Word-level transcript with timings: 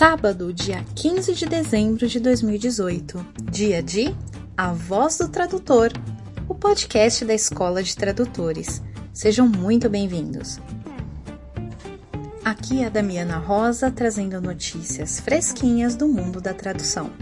Sábado, 0.00 0.50
dia 0.50 0.82
15 0.94 1.34
de 1.34 1.44
dezembro 1.44 2.08
de 2.08 2.18
2018, 2.20 3.22
dia 3.52 3.82
de 3.82 4.16
A 4.56 4.72
Voz 4.72 5.18
do 5.18 5.28
Tradutor, 5.28 5.92
o 6.48 6.54
podcast 6.54 7.22
da 7.22 7.34
Escola 7.34 7.82
de 7.82 7.94
Tradutores. 7.94 8.80
Sejam 9.12 9.46
muito 9.46 9.90
bem-vindos. 9.90 10.58
Aqui 12.42 12.82
é 12.82 12.86
a 12.86 12.88
Damiana 12.88 13.36
Rosa 13.36 13.90
trazendo 13.90 14.40
notícias 14.40 15.20
fresquinhas 15.20 15.94
do 15.94 16.08
mundo 16.08 16.40
da 16.40 16.54
tradução. 16.54 17.12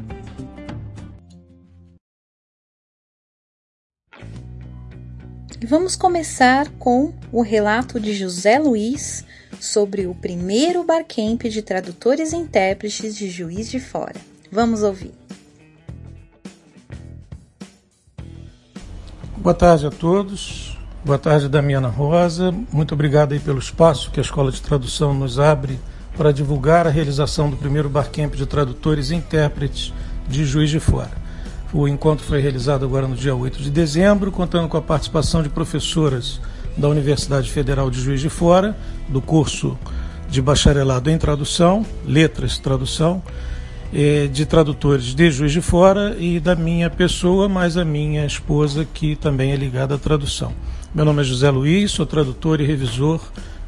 Vamos 5.67 5.97
começar 5.97 6.71
com 6.79 7.13
o 7.33 7.43
relato 7.43 7.99
de 7.99 8.15
José 8.15 8.57
Luiz 8.61 9.25
sobre 9.61 10.07
o 10.07 10.15
primeiro 10.15 10.85
barcamp 10.85 11.43
de 11.43 11.63
tradutores 11.63 12.33
e 12.33 12.37
intérpretes 12.37 13.17
de 13.17 13.31
Juiz 13.31 13.71
de 13.71 13.81
Fora. 13.81 14.21
Vamos 14.51 14.83
ouvir. 14.83 15.13
Boa 19.37 19.55
tarde 19.55 19.87
a 19.87 19.91
todos. 19.91 20.77
Boa 21.05 21.19
tarde, 21.19 21.49
Damiana 21.49 21.89
Rosa. 21.89 22.53
Muito 22.73 22.93
obrigado 22.93 23.33
aí 23.33 23.39
pelo 23.39 23.59
espaço 23.59 24.11
que 24.11 24.19
a 24.19 24.23
Escola 24.23 24.51
de 24.51 24.61
Tradução 24.61 25.15
nos 25.15 25.39
abre 25.39 25.79
para 26.17 26.33
divulgar 26.33 26.87
a 26.87 26.91
realização 26.91 27.49
do 27.49 27.57
primeiro 27.57 27.89
barcamp 27.89 28.35
de 28.35 28.45
tradutores 28.45 29.11
e 29.11 29.15
intérpretes 29.15 29.93
de 30.29 30.45
Juiz 30.45 30.69
de 30.69 30.81
Fora. 30.81 31.13
O 31.73 31.87
encontro 31.87 32.25
foi 32.25 32.41
realizado 32.41 32.85
agora 32.85 33.07
no 33.07 33.15
dia 33.15 33.35
8 33.35 33.63
de 33.63 33.71
dezembro, 33.71 34.33
contando 34.33 34.69
com 34.69 34.77
a 34.77 34.83
participação 34.83 35.43
de 35.43 35.49
professoras 35.49 36.41
da 36.79 36.89
Universidade 36.89 37.51
Federal 37.51 37.91
de 37.91 38.01
Juiz 38.01 38.21
de 38.21 38.31
Fora, 38.31 38.77
do 39.09 39.21
curso 39.21 39.77
de 40.31 40.41
bacharelado 40.41 41.11
em 41.11 41.19
tradução, 41.19 41.85
letras 42.07 42.59
tradução, 42.59 43.23
de 44.31 44.47
tradutores 44.47 45.15
de 45.15 45.31
Juiz 45.31 45.51
de 45.51 45.61
Fora 45.61 46.15
e 46.19 46.39
da 46.39 46.55
minha 46.55 46.89
pessoa, 46.89 47.49
mais 47.49 47.77
a 47.77 47.85
minha 47.85 48.25
esposa, 48.25 48.87
que 48.95 49.17
também 49.17 49.53
é 49.53 49.57
ligada 49.57 49.97
à 49.97 49.99
tradução. 49.99 50.53
Meu 50.95 51.05
nome 51.05 51.23
é 51.23 51.25
José 51.25 51.51
Luiz, 51.51 51.91
sou 51.91 52.07
tradutor 52.07 52.61
e 52.61 52.65
revisor 52.65 53.21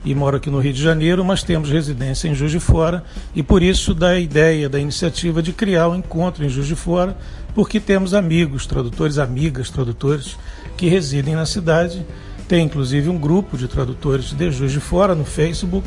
e 0.04 0.14
moro 0.14 0.36
aqui 0.36 0.48
no 0.48 0.60
Rio 0.60 0.72
de 0.72 0.82
Janeiro, 0.82 1.24
mas 1.24 1.42
temos 1.42 1.70
residência 1.70 2.28
em 2.28 2.34
Juiz 2.34 2.52
de 2.52 2.60
Fora 2.60 3.02
e 3.34 3.42
por 3.42 3.62
isso 3.62 3.92
da 3.92 4.18
ideia, 4.18 4.68
da 4.68 4.78
iniciativa 4.78 5.42
de 5.42 5.52
criar 5.52 5.88
um 5.88 5.96
encontro 5.96 6.44
em 6.44 6.48
Juiz 6.48 6.66
de 6.66 6.76
Fora, 6.76 7.16
porque 7.54 7.80
temos 7.80 8.14
amigos 8.14 8.66
tradutores, 8.66 9.18
amigas 9.18 9.68
tradutores 9.68 10.36
que 10.76 10.86
residem 10.86 11.34
na 11.34 11.46
cidade 11.46 12.06
tem 12.50 12.64
inclusive 12.64 13.08
um 13.08 13.16
grupo 13.16 13.56
de 13.56 13.68
tradutores 13.68 14.32
de 14.32 14.50
Juiz 14.50 14.72
de 14.72 14.80
Fora 14.80 15.14
no 15.14 15.24
Facebook 15.24 15.86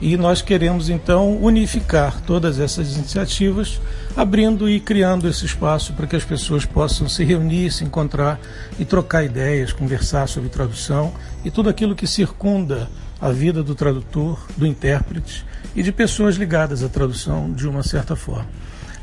e 0.00 0.16
nós 0.16 0.40
queremos 0.40 0.88
então 0.88 1.36
unificar 1.38 2.20
todas 2.20 2.60
essas 2.60 2.94
iniciativas, 2.94 3.80
abrindo 4.16 4.70
e 4.70 4.78
criando 4.78 5.26
esse 5.26 5.44
espaço 5.44 5.92
para 5.92 6.06
que 6.06 6.14
as 6.14 6.22
pessoas 6.22 6.64
possam 6.64 7.08
se 7.08 7.24
reunir, 7.24 7.72
se 7.72 7.82
encontrar 7.82 8.38
e 8.78 8.84
trocar 8.84 9.24
ideias, 9.24 9.72
conversar 9.72 10.28
sobre 10.28 10.48
tradução 10.48 11.12
e 11.44 11.50
tudo 11.50 11.68
aquilo 11.68 11.96
que 11.96 12.06
circunda 12.06 12.88
a 13.20 13.32
vida 13.32 13.60
do 13.60 13.74
tradutor, 13.74 14.38
do 14.56 14.68
intérprete 14.68 15.44
e 15.74 15.82
de 15.82 15.90
pessoas 15.90 16.36
ligadas 16.36 16.84
à 16.84 16.88
tradução 16.88 17.52
de 17.52 17.66
uma 17.66 17.82
certa 17.82 18.14
forma. 18.14 18.46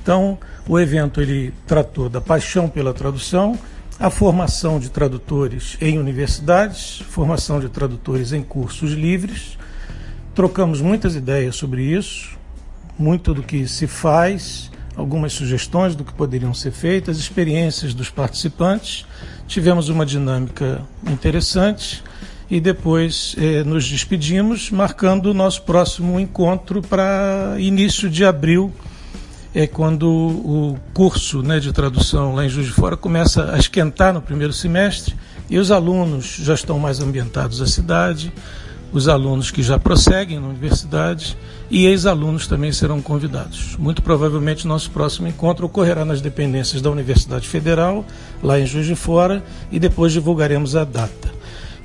Então, 0.02 0.39
o 0.66 0.80
evento 0.80 1.20
ele 1.20 1.54
tratou 1.67 2.08
da 2.08 2.22
paixão 2.22 2.70
pela 2.70 2.94
tradução 2.94 3.59
a 4.02 4.10
formação 4.10 4.80
de 4.80 4.90
tradutores 4.90 5.78
em 5.80 6.00
universidades, 6.00 7.04
formação 7.08 7.60
de 7.60 7.70
tradutores 7.70 8.34
em 8.34 8.42
cursos 8.42 8.94
livres. 8.94 9.60
Trocamos 10.34 10.82
muitas 10.82 11.16
ideias 11.16 11.56
sobre 11.56 11.84
isso, 11.84 12.36
muito 12.98 13.32
do 13.32 13.44
que 13.44 13.68
se 13.68 13.86
faz, 13.86 14.72
algumas 14.95 15.34
sugestões 15.34 15.95
do 15.95 16.04
que 16.04 16.11
poderiam 16.14 16.52
ser 16.52 16.72
feitas, 16.72 17.20
experiências 17.20 17.94
dos 17.94 18.10
participantes. 18.10 19.06
Tivemos 19.48 19.88
uma 19.88 20.04
dinâmica 20.04 20.82
interessante 21.08 22.04
e 22.50 22.60
depois 22.60 23.36
eh, 23.38 23.64
nos 23.64 23.88
despedimos, 23.88 24.72
marcando 24.72 25.28
o 25.28 25.34
nosso 25.34 25.61
próximo 25.61 26.20
encontro 26.20 26.82
para 26.82 27.56
início 27.60 28.10
de 28.10 28.26
abril 28.26 28.73
é 29.54 29.67
quando 29.67 30.10
o 30.10 30.78
curso 30.94 31.42
né, 31.42 31.60
de 31.60 31.73
tradução 31.73 32.34
lá 32.34 32.45
em 32.45 32.50
Juiz 32.50 32.67
de 32.67 32.73
Fora 32.73 32.95
começa 32.95 33.54
a 33.54 33.58
esquentar 33.58 34.14
no 34.14 34.22
primeiro 34.22 34.54
semestre 34.54 35.16
e 35.50 35.58
os 35.58 35.72
alunos 35.72 36.38
já 36.42 36.54
estão 36.54 36.80
mais 36.80 37.02
ambientados 37.02 37.61
à 37.61 37.67
cidade, 37.67 38.32
os 38.94 39.08
alunos 39.08 39.52
que 39.52 39.61
já 39.61 39.78
prosseguem 39.78 40.40
na 40.40 40.48
universidade 40.48 41.38
e 41.70 41.86
ex-alunos 41.86 42.48
também 42.48 42.72
serão 42.72 43.02
convidados. 43.02 43.76
Muito 43.78 44.02
provavelmente 44.02 44.67
nosso 44.67 44.90
próximo 44.92 45.28
encontro 45.28 45.66
ocorrerá 45.66 46.04
nas 46.06 46.22
dependências 46.22 46.82
da 46.82 46.90
Universidade 46.90 47.48
Federal, 47.48 48.06
lá 48.42 48.60
em 48.60 48.66
Juiz 48.66 48.86
de 48.86 48.95
Fora, 48.95 49.44
e 49.72 49.80
depois 49.80 50.11
divulgaremos 50.11 50.76
a 50.76 50.84
data. 50.84 51.32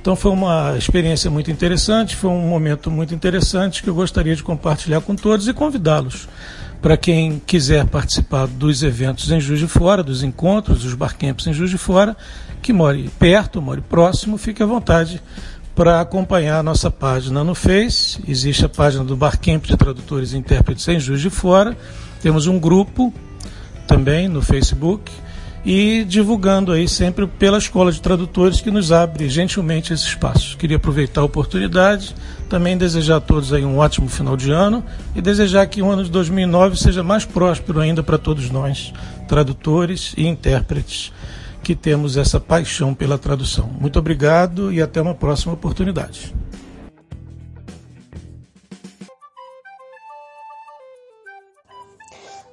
Então 0.01 0.15
foi 0.15 0.31
uma 0.31 0.77
experiência 0.77 1.29
muito 1.29 1.51
interessante, 1.51 2.15
foi 2.15 2.29
um 2.29 2.47
momento 2.47 2.89
muito 2.89 3.13
interessante 3.13 3.83
que 3.83 3.89
eu 3.89 3.95
gostaria 3.95 4.35
de 4.35 4.43
compartilhar 4.43 5.01
com 5.01 5.15
todos 5.15 5.47
e 5.47 5.53
convidá-los 5.53 6.27
para 6.81 6.95
quem 6.95 7.41
quiser 7.45 7.85
participar 7.85 8.47
dos 8.47 8.83
eventos 8.83 9.31
em 9.31 9.39
Juiz 9.39 9.59
de 9.59 9.67
Fora, 9.67 10.03
dos 10.03 10.23
encontros, 10.23 10.83
dos 10.83 10.93
barcamps 10.93 11.47
em 11.47 11.53
Juiz 11.53 11.69
de 11.69 11.77
Fora, 11.77 12.15
que 12.61 12.71
more 12.71 13.09
perto, 13.19 13.61
more 13.61 13.81
próximo, 13.81 14.37
fique 14.37 14.61
à 14.61 14.65
vontade 14.65 15.21
para 15.75 16.01
acompanhar 16.01 16.59
a 16.59 16.63
nossa 16.63 16.89
página 16.89 17.43
no 17.43 17.53
Face. 17.53 18.19
Existe 18.27 18.65
a 18.65 18.69
página 18.69 19.03
do 19.03 19.15
Barcamp 19.15 19.63
de 19.63 19.77
Tradutores 19.77 20.33
e 20.33 20.37
Intérpretes 20.37 20.87
em 20.87 20.99
Juiz 20.99 21.21
de 21.21 21.29
Fora. 21.29 21.77
Temos 22.21 22.47
um 22.47 22.59
grupo 22.59 23.13
também 23.87 24.27
no 24.27 24.41
Facebook 24.41 25.11
e 25.67 26.05
divulgando 26.05 26.71
aí 26.71 26.87
sempre 26.87 27.27
pela 27.27 27.57
Escola 27.57 27.91
de 27.91 28.01
Tradutores 28.01 28.61
que 28.61 28.71
nos 28.71 28.89
abre 28.89 29.27
gentilmente 29.27 29.91
esse 29.91 30.05
espaço. 30.05 30.55
Queria 30.55 30.77
aproveitar 30.77 31.19
a 31.19 31.25
oportunidade, 31.25 32.15
também 32.47 32.77
desejar 32.77 33.17
a 33.17 33.19
todos 33.19 33.51
aí 33.51 33.65
um 33.65 33.77
ótimo 33.77 34.07
final 34.07 34.37
de 34.37 34.49
ano 34.49 34.81
e 35.13 35.21
desejar 35.21 35.67
que 35.67 35.81
o 35.81 35.91
ano 35.91 36.05
de 36.05 36.09
2009 36.09 36.77
seja 36.77 37.03
mais 37.03 37.25
próspero 37.25 37.81
ainda 37.81 38.01
para 38.01 38.17
todos 38.17 38.49
nós, 38.49 38.93
tradutores 39.27 40.13
e 40.15 40.25
intérpretes, 40.25 41.11
que 41.61 41.75
temos 41.75 42.15
essa 42.15 42.39
paixão 42.39 42.93
pela 42.93 43.17
tradução. 43.17 43.69
Muito 43.77 43.99
obrigado 43.99 44.71
e 44.71 44.81
até 44.81 45.01
uma 45.01 45.15
próxima 45.15 45.51
oportunidade. 45.51 46.33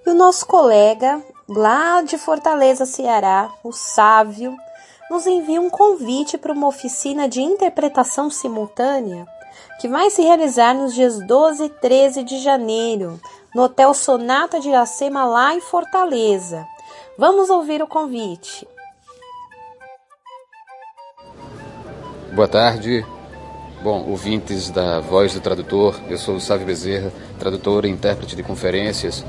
E 0.05 0.11
o 0.11 0.15
nosso 0.15 0.45
colega 0.47 1.23
lá 1.49 2.03
de 2.03 2.17
Fortaleza, 2.17 2.87
Ceará, 2.87 3.51
o 3.63 3.73
Sávio, 3.73 4.57
nos 5.11 5.27
envia 5.27 5.61
um 5.61 5.71
convite 5.71 6.39
para 6.39 6.53
uma 6.53 6.67
oficina 6.67 7.29
de 7.29 7.43
interpretação 7.43 8.31
simultânea 8.31 9.27
que 9.81 9.89
vai 9.89 10.11
se 10.11 10.23
realizar 10.23 10.75
nos 10.75 10.95
dias 10.95 11.19
12 11.27 11.65
e 11.65 11.69
13 11.69 12.25
de 12.25 12.39
janeiro, 12.39 13.21
no 13.55 13.63
Hotel 13.63 13.93
Sonata 13.93 14.59
de 14.59 14.69
Iracema, 14.69 15.25
lá 15.25 15.55
em 15.55 15.61
Fortaleza. 15.61 16.67
Vamos 17.19 17.51
ouvir 17.51 17.83
o 17.83 17.87
convite. 17.87 18.67
Boa 22.35 22.49
tarde. 22.49 23.05
Bom, 23.83 24.09
ouvintes 24.09 24.71
da 24.71 25.01
Voz 25.01 25.35
do 25.35 25.41
Tradutor, 25.41 26.01
eu 26.09 26.17
sou 26.17 26.37
o 26.37 26.41
Sávio 26.41 26.67
Bezerra, 26.67 27.13
tradutor 27.39 27.85
e 27.85 27.91
intérprete 27.91 28.35
de 28.35 28.43
conferências 28.43 29.23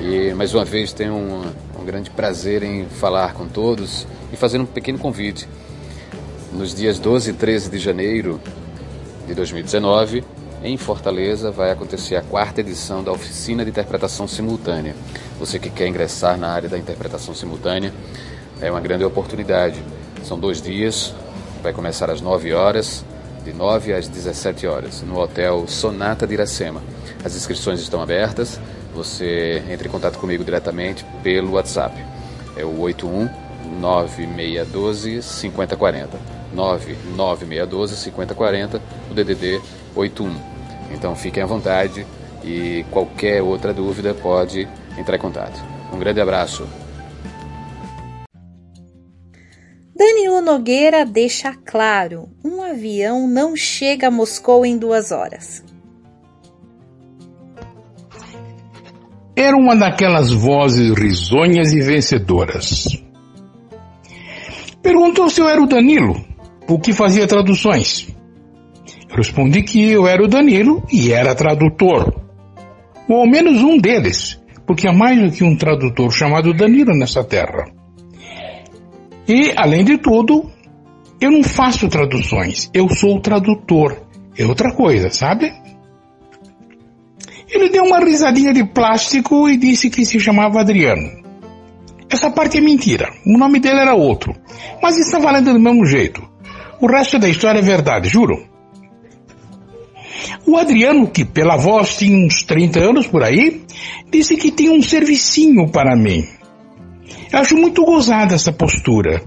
e 0.00 0.32
mais 0.32 0.54
uma 0.54 0.64
vez 0.64 0.92
tenho 0.92 1.14
um, 1.14 1.42
um 1.80 1.84
grande 1.84 2.08
prazer 2.10 2.62
em 2.62 2.86
falar 2.86 3.34
com 3.34 3.48
todos 3.48 4.06
e 4.32 4.36
fazer 4.36 4.60
um 4.60 4.66
pequeno 4.66 4.98
convite. 4.98 5.48
Nos 6.52 6.74
dias 6.74 6.98
12 6.98 7.30
e 7.30 7.32
13 7.32 7.70
de 7.70 7.78
janeiro 7.78 8.40
de 9.26 9.34
2019, 9.34 10.24
em 10.62 10.76
Fortaleza, 10.76 11.50
vai 11.50 11.70
acontecer 11.70 12.16
a 12.16 12.22
quarta 12.22 12.60
edição 12.60 13.02
da 13.02 13.10
Oficina 13.10 13.64
de 13.64 13.70
Interpretação 13.70 14.28
Simultânea. 14.28 14.94
Você 15.38 15.58
que 15.58 15.70
quer 15.70 15.88
ingressar 15.88 16.38
na 16.38 16.48
área 16.48 16.68
da 16.68 16.78
interpretação 16.78 17.34
simultânea, 17.34 17.92
é 18.60 18.70
uma 18.70 18.80
grande 18.80 19.04
oportunidade. 19.04 19.82
São 20.24 20.38
dois 20.38 20.62
dias, 20.62 21.14
vai 21.62 21.72
começar 21.72 22.10
às 22.10 22.20
9 22.20 22.52
horas, 22.52 23.04
de 23.44 23.52
9 23.52 23.92
às 23.92 24.08
17 24.08 24.66
horas, 24.66 25.02
no 25.02 25.18
Hotel 25.18 25.64
Sonata 25.68 26.26
de 26.26 26.34
Iracema. 26.34 26.82
As 27.24 27.36
inscrições 27.36 27.80
estão 27.80 28.00
abertas 28.00 28.60
você 28.98 29.62
entre 29.70 29.88
em 29.88 29.90
contato 29.90 30.18
comigo 30.18 30.44
diretamente 30.44 31.04
pelo 31.22 31.52
WhatsApp. 31.52 32.04
É 32.56 32.64
o 32.64 32.80
81 32.80 33.28
9612 33.80 35.22
5040. 35.22 36.18
99612 36.52 37.96
5040, 37.96 38.82
o 39.10 39.14
DDD 39.14 39.60
81. 39.94 40.34
Então 40.90 41.14
fiquem 41.14 41.42
à 41.42 41.46
vontade 41.46 42.06
e 42.42 42.84
qualquer 42.90 43.42
outra 43.42 43.72
dúvida 43.72 44.14
pode 44.14 44.66
entrar 44.96 45.16
em 45.16 45.20
contato. 45.20 45.62
Um 45.92 45.98
grande 45.98 46.20
abraço. 46.20 46.66
Danilo 49.94 50.40
Nogueira 50.40 51.04
deixa 51.04 51.52
claro: 51.52 52.28
um 52.44 52.62
avião 52.62 53.28
não 53.28 53.54
chega 53.54 54.08
a 54.08 54.10
Moscou 54.10 54.64
em 54.64 54.78
duas 54.78 55.12
horas. 55.12 55.67
Era 59.40 59.56
uma 59.56 59.76
daquelas 59.76 60.32
vozes 60.32 60.92
risonhas 60.98 61.72
e 61.72 61.80
vencedoras. 61.80 62.88
Perguntou 64.82 65.30
se 65.30 65.40
eu 65.40 65.48
era 65.48 65.62
o 65.62 65.66
Danilo, 65.66 66.16
o 66.68 66.78
que 66.78 66.92
fazia 66.92 67.26
traduções. 67.26 68.08
Respondi 69.08 69.62
que 69.62 69.90
eu 69.90 70.08
era 70.08 70.22
o 70.24 70.26
Danilo 70.28 70.82
e 70.92 71.12
era 71.12 71.36
tradutor. 71.36 72.20
Ou 73.08 73.20
ao 73.20 73.26
menos 73.28 73.62
um 73.62 73.78
deles, 73.78 74.40
porque 74.66 74.88
há 74.88 74.92
mais 74.92 75.20
do 75.20 75.30
que 75.30 75.44
um 75.44 75.56
tradutor 75.56 76.10
chamado 76.10 76.52
Danilo 76.52 76.92
nessa 76.98 77.22
terra. 77.22 77.66
E, 79.26 79.52
além 79.56 79.84
de 79.84 79.98
tudo, 79.98 80.50
eu 81.20 81.30
não 81.30 81.44
faço 81.44 81.88
traduções, 81.88 82.68
eu 82.74 82.88
sou 82.88 83.20
tradutor. 83.20 83.96
É 84.36 84.44
outra 84.44 84.74
coisa, 84.74 85.10
sabe? 85.10 85.52
Ele 87.50 87.68
deu 87.70 87.84
uma 87.84 88.00
risadinha 88.00 88.52
de 88.52 88.64
plástico 88.64 89.48
e 89.48 89.56
disse 89.56 89.88
que 89.88 90.04
se 90.04 90.20
chamava 90.20 90.60
Adriano. 90.60 91.22
Essa 92.10 92.30
parte 92.30 92.58
é 92.58 92.60
mentira. 92.60 93.10
O 93.26 93.38
nome 93.38 93.60
dele 93.60 93.80
era 93.80 93.94
outro. 93.94 94.34
Mas 94.82 94.96
está 94.98 95.18
valendo 95.18 95.52
do 95.52 95.60
mesmo 95.60 95.84
jeito. 95.84 96.22
O 96.80 96.86
resto 96.86 97.18
da 97.18 97.28
história 97.28 97.58
é 97.58 97.62
verdade, 97.62 98.08
juro. 98.08 98.46
O 100.46 100.56
Adriano, 100.56 101.08
que 101.08 101.24
pela 101.24 101.56
voz 101.56 101.96
tinha 101.96 102.16
uns 102.16 102.42
30 102.42 102.80
anos 102.80 103.06
por 103.06 103.22
aí, 103.22 103.62
disse 104.10 104.36
que 104.36 104.50
tinha 104.50 104.72
um 104.72 104.82
servicinho 104.82 105.68
para 105.70 105.96
mim. 105.96 106.24
Eu 107.30 107.38
acho 107.40 107.56
muito 107.56 107.84
gozada 107.84 108.34
essa 108.34 108.52
postura. 108.52 109.22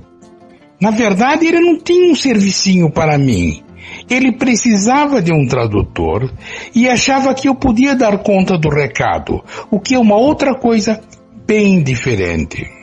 Na 0.80 0.90
verdade, 0.90 1.46
ele 1.46 1.60
não 1.60 1.78
tinha 1.78 2.12
um 2.12 2.16
servicinho 2.16 2.90
para 2.90 3.18
mim. 3.18 3.62
Ele 4.10 4.32
precisava 4.32 5.22
de 5.22 5.34
um 5.34 5.48
tradutor 5.48 6.32
e 6.76 6.88
achava 6.88 7.34
que 7.34 7.48
eu 7.48 7.56
podia 7.56 7.96
dar 7.96 8.18
conta 8.20 8.58
do 8.58 8.70
recado, 8.70 9.44
o 9.70 9.80
que 9.80 9.96
é 9.96 10.00
uma 10.00 10.16
outra 10.16 10.56
coisa 10.56 11.02
bem 11.46 11.82
diferente. 11.84 12.82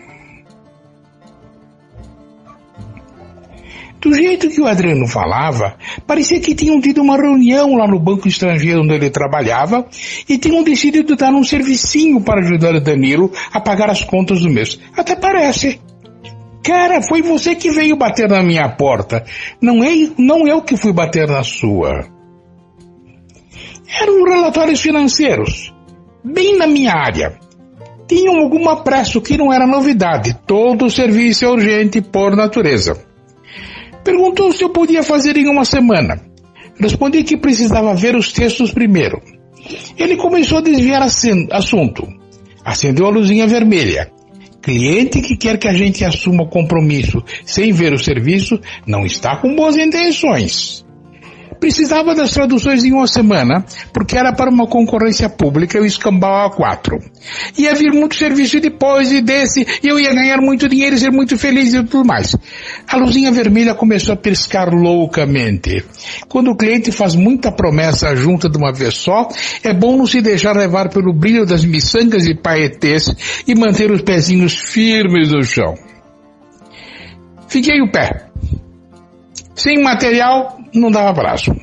Do 4.00 4.14
jeito 4.14 4.48
que 4.48 4.60
o 4.60 4.66
Adriano 4.66 5.08
falava, 5.08 5.74
parecia 6.06 6.40
que 6.40 6.54
tinham 6.54 6.80
tido 6.80 7.02
uma 7.02 7.16
reunião 7.16 7.74
lá 7.74 7.86
no 7.86 7.98
banco 7.98 8.28
estrangeiro 8.28 8.82
onde 8.82 8.94
ele 8.94 9.10
trabalhava 9.10 9.86
e 10.28 10.38
tinham 10.38 10.62
decidido 10.62 11.16
dar 11.16 11.32
um 11.32 11.42
servicinho 11.42 12.20
para 12.20 12.40
ajudar 12.40 12.76
o 12.76 12.80
Danilo 12.80 13.32
a 13.52 13.60
pagar 13.60 13.90
as 13.90 14.04
contas 14.04 14.40
do 14.40 14.48
mês. 14.48 14.78
Até 14.96 15.16
parece. 15.16 15.80
Cara, 16.68 17.00
foi 17.00 17.22
você 17.22 17.54
que 17.54 17.70
veio 17.70 17.96
bater 17.96 18.28
na 18.28 18.42
minha 18.42 18.68
porta. 18.68 19.24
Não 19.58 19.82
é, 19.82 19.88
não 20.18 20.46
eu 20.46 20.60
que 20.60 20.76
fui 20.76 20.92
bater 20.92 21.26
na 21.26 21.42
sua. 21.42 22.04
Eram 23.98 24.22
relatórios 24.22 24.78
financeiros. 24.78 25.74
Bem 26.22 26.58
na 26.58 26.66
minha 26.66 26.92
área. 26.92 27.38
Tinham 28.06 28.36
alguma 28.36 28.84
pressa, 28.84 29.18
o 29.18 29.22
que 29.22 29.38
não 29.38 29.50
era 29.50 29.66
novidade. 29.66 30.38
Todo 30.46 30.90
serviço 30.90 31.46
é 31.46 31.48
urgente 31.48 32.02
por 32.02 32.36
natureza. 32.36 33.02
Perguntou 34.04 34.52
se 34.52 34.62
eu 34.62 34.68
podia 34.68 35.02
fazer 35.02 35.38
em 35.38 35.48
uma 35.48 35.64
semana. 35.64 36.20
Respondi 36.78 37.24
que 37.24 37.38
precisava 37.38 37.94
ver 37.94 38.14
os 38.14 38.30
textos 38.30 38.72
primeiro. 38.72 39.22
Ele 39.96 40.18
começou 40.18 40.58
a 40.58 40.62
desviar 40.62 41.00
assunto. 41.00 42.06
Acendeu 42.62 43.06
a 43.06 43.10
luzinha 43.10 43.46
vermelha. 43.46 44.17
Cliente 44.68 45.22
que 45.22 45.34
quer 45.34 45.56
que 45.56 45.66
a 45.66 45.72
gente 45.72 46.04
assuma 46.04 46.42
o 46.42 46.46
compromisso 46.46 47.24
sem 47.42 47.72
ver 47.72 47.94
o 47.94 47.98
serviço 47.98 48.60
não 48.86 49.06
está 49.06 49.34
com 49.34 49.54
boas 49.54 49.78
intenções. 49.78 50.84
Precisava 51.60 52.14
das 52.14 52.30
traduções 52.30 52.84
em 52.84 52.92
uma 52.92 53.06
semana, 53.06 53.64
porque 53.92 54.16
era 54.16 54.32
para 54.32 54.50
uma 54.50 54.66
concorrência 54.66 55.28
pública 55.28 55.80
o 55.80 55.84
escambau 55.84 56.50
A4. 56.50 57.02
Ia 57.58 57.74
vir 57.74 57.92
muito 57.92 58.14
serviço 58.14 58.60
depois 58.60 59.10
e 59.10 59.20
desse, 59.20 59.66
e 59.82 59.88
eu 59.88 59.98
ia 59.98 60.14
ganhar 60.14 60.38
muito 60.38 60.68
dinheiro 60.68 60.94
e 60.94 60.98
ser 60.98 61.10
muito 61.10 61.36
feliz 61.36 61.74
e 61.74 61.82
tudo 61.82 62.06
mais. 62.06 62.36
A 62.86 62.96
luzinha 62.96 63.32
vermelha 63.32 63.74
começou 63.74 64.14
a 64.14 64.16
piscar 64.16 64.72
loucamente. 64.72 65.84
Quando 66.28 66.50
o 66.50 66.56
cliente 66.56 66.92
faz 66.92 67.14
muita 67.14 67.50
promessa 67.50 68.14
junta 68.14 68.48
de 68.48 68.56
uma 68.56 68.72
vez 68.72 68.94
só, 68.94 69.28
é 69.62 69.72
bom 69.72 69.96
não 69.96 70.06
se 70.06 70.20
deixar 70.20 70.56
levar 70.56 70.88
pelo 70.90 71.12
brilho 71.12 71.44
das 71.44 71.64
miçangas 71.64 72.26
e 72.26 72.34
paetês 72.34 73.12
e 73.46 73.54
manter 73.54 73.90
os 73.90 74.02
pezinhos 74.02 74.54
firmes 74.54 75.30
no 75.30 75.42
chão. 75.42 75.74
Fiquei 77.48 77.80
o 77.80 77.90
pé. 77.90 78.26
Sem 79.54 79.82
material, 79.82 80.57
não 80.78 80.90
dava 80.90 81.12
braço. 81.12 81.54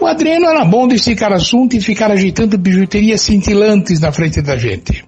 O 0.00 0.06
Adriano 0.06 0.46
era 0.46 0.64
bom 0.64 0.88
de 0.88 0.96
esticar 0.96 1.32
assunto 1.32 1.76
e 1.76 1.80
ficar 1.80 2.10
agitando 2.10 2.58
bijuterias 2.58 3.20
cintilantes 3.20 4.00
na 4.00 4.12
frente 4.12 4.42
da 4.42 4.56
gente. 4.56 5.04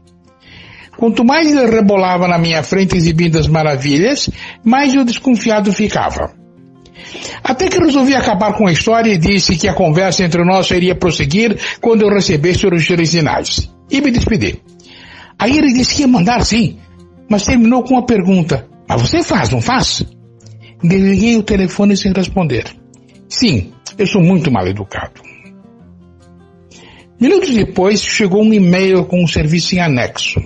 Quanto 0.97 1.25
mais 1.25 1.55
ele 1.55 1.71
rebolava 1.71 2.27
na 2.27 2.39
minha 2.39 2.63
frente 2.63 2.97
exibindo 2.97 3.39
as 3.39 3.47
maravilhas, 3.47 4.31
mais 4.65 4.95
eu 4.95 5.05
desconfiado 5.05 5.73
ficava. 5.73 6.33
Até 7.45 7.69
que 7.69 7.79
resolvi 7.79 8.15
acabar 8.15 8.55
com 8.55 8.67
a 8.67 8.73
história 8.73 9.13
e 9.13 9.19
disse 9.19 9.57
que 9.57 9.69
a 9.69 9.75
conversa 9.75 10.25
entre 10.25 10.43
nós 10.45 10.71
iria 10.71 10.95
prosseguir 10.95 11.57
quando 11.81 12.03
eu 12.03 12.09
recebesse 12.09 12.67
os 12.67 12.91
originais. 12.91 13.71
E 13.91 14.01
me 14.01 14.11
despedi. 14.11 14.61
Aí 15.39 15.59
ele 15.59 15.73
disse 15.73 15.95
que 15.95 16.01
ia 16.03 16.09
mandar 16.09 16.45
sim, 16.45 16.79
mas 17.29 17.45
terminou 17.45 17.83
com 17.83 17.95
uma 17.95 18.07
pergunta. 18.07 18.67
Mas 18.89 19.03
você 19.03 19.23
faz, 19.23 19.51
não 19.51 19.61
faz? 19.61 20.05
Desliguei 20.83 21.37
o 21.37 21.43
telefone 21.43 21.97
sem 21.97 22.13
responder. 22.13 22.65
Sim, 23.29 23.73
eu 23.99 24.07
sou 24.07 24.23
muito 24.23 24.51
mal 24.51 24.67
educado. 24.67 25.23
Minutos 27.19 27.55
depois 27.55 28.03
chegou 28.03 28.43
um 28.43 28.53
e-mail 28.53 29.07
com 29.07 29.23
um 29.23 29.27
serviço 29.27 29.75
em 29.75 29.81
anexo. 29.81 30.39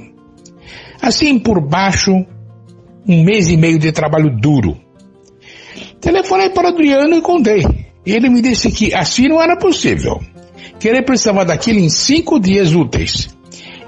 Assim 1.02 1.38
por 1.38 1.60
baixo, 1.60 2.12
um 3.08 3.24
mês 3.24 3.48
e 3.48 3.56
meio 3.56 3.78
de 3.78 3.90
trabalho 3.90 4.30
duro. 4.40 4.76
Telefonei 6.00 6.50
para 6.50 6.68
Adriano 6.68 7.16
e 7.16 7.20
contei. 7.20 7.64
Ele 8.06 8.28
me 8.28 8.40
disse 8.40 8.70
que 8.70 8.94
assim 8.94 9.28
não 9.28 9.42
era 9.42 9.56
possível. 9.56 10.20
Que 10.78 10.88
ele 10.88 11.02
precisava 11.02 11.44
daquilo 11.44 11.78
em 11.78 11.90
cinco 11.90 12.38
dias 12.38 12.72
úteis. 12.74 13.36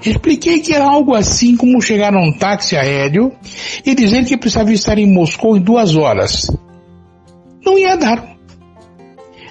Expliquei 0.05 0.59
que 0.59 0.73
era 0.73 0.85
algo 0.85 1.15
assim 1.15 1.55
como 1.55 1.81
chegar 1.81 2.11
num 2.11 2.31
táxi 2.33 2.75
aéreo 2.75 3.31
e 3.85 3.95
dizer 3.95 4.25
que 4.25 4.35
precisava 4.35 4.73
estar 4.73 4.97
em 4.97 5.07
Moscou 5.07 5.55
em 5.55 5.61
duas 5.61 5.95
horas. 5.95 6.51
Não 7.65 7.77
ia 7.77 7.95
dar. 7.95 8.33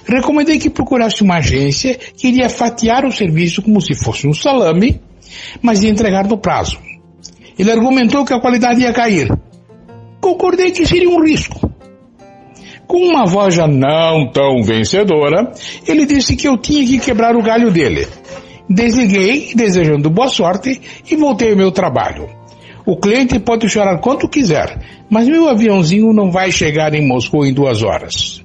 Recomendei 0.05 0.59
que 0.59 0.69
procurasse 0.69 1.23
uma 1.23 1.37
agência 1.37 1.95
que 1.95 2.27
iria 2.27 2.49
fatiar 2.49 3.05
o 3.05 3.11
serviço 3.11 3.61
como 3.61 3.81
se 3.81 3.95
fosse 3.95 4.27
um 4.27 4.33
salame, 4.33 5.01
mas 5.61 5.81
ia 5.81 5.89
entregar 5.89 6.27
no 6.27 6.37
prazo. 6.37 6.77
Ele 7.57 7.71
argumentou 7.71 8.25
que 8.25 8.33
a 8.33 8.39
qualidade 8.39 8.81
ia 8.81 8.93
cair. 8.93 9.31
Concordei 10.21 10.71
que 10.71 10.85
seria 10.85 11.09
um 11.09 11.23
risco. 11.23 11.69
Com 12.85 12.97
uma 12.97 13.25
voz 13.25 13.55
já 13.55 13.67
não 13.67 14.29
tão 14.31 14.61
vencedora, 14.61 15.51
ele 15.87 16.05
disse 16.05 16.35
que 16.35 16.47
eu 16.47 16.57
tinha 16.57 16.85
que 16.85 16.99
quebrar 16.99 17.35
o 17.35 17.41
galho 17.41 17.71
dele. 17.71 18.07
Desliguei, 18.69 19.53
desejando 19.55 20.09
boa 20.09 20.27
sorte, 20.27 20.81
e 21.09 21.15
voltei 21.15 21.51
ao 21.51 21.57
meu 21.57 21.71
trabalho. 21.71 22.29
O 22.85 22.97
cliente 22.97 23.39
pode 23.39 23.69
chorar 23.69 23.99
quanto 23.99 24.27
quiser, 24.27 24.79
mas 25.09 25.27
meu 25.27 25.47
aviãozinho 25.47 26.11
não 26.13 26.31
vai 26.31 26.51
chegar 26.51 26.93
em 26.93 27.07
Moscou 27.07 27.45
em 27.45 27.53
duas 27.53 27.81
horas. 27.81 28.43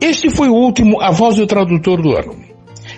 Este 0.00 0.30
foi 0.30 0.48
o 0.48 0.54
último 0.54 1.00
A 1.00 1.10
Voz 1.10 1.36
do 1.36 1.46
Tradutor 1.46 2.02
do 2.02 2.16
ano. 2.16 2.36